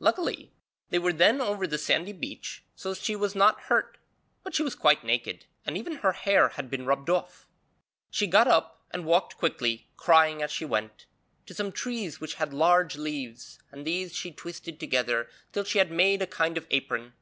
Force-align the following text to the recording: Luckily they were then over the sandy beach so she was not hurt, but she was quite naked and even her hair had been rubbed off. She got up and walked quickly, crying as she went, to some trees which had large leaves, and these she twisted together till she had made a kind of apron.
Luckily 0.00 0.50
they 0.90 0.98
were 0.98 1.12
then 1.12 1.40
over 1.40 1.64
the 1.64 1.78
sandy 1.78 2.12
beach 2.12 2.64
so 2.74 2.94
she 2.94 3.14
was 3.14 3.36
not 3.36 3.60
hurt, 3.70 3.96
but 4.42 4.52
she 4.52 4.64
was 4.64 4.74
quite 4.74 5.04
naked 5.04 5.46
and 5.64 5.78
even 5.78 5.98
her 5.98 6.10
hair 6.10 6.48
had 6.48 6.68
been 6.68 6.84
rubbed 6.84 7.08
off. 7.08 7.46
She 8.10 8.26
got 8.26 8.48
up 8.48 8.82
and 8.90 9.06
walked 9.06 9.38
quickly, 9.38 9.86
crying 9.96 10.42
as 10.42 10.50
she 10.50 10.64
went, 10.64 11.06
to 11.46 11.54
some 11.54 11.70
trees 11.70 12.20
which 12.20 12.34
had 12.42 12.52
large 12.52 12.96
leaves, 12.96 13.60
and 13.70 13.86
these 13.86 14.12
she 14.16 14.32
twisted 14.32 14.80
together 14.80 15.30
till 15.52 15.62
she 15.62 15.78
had 15.78 15.92
made 15.92 16.22
a 16.22 16.26
kind 16.26 16.58
of 16.58 16.66
apron. 16.72 17.12